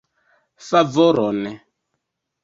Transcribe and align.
Favoron! 0.67 1.39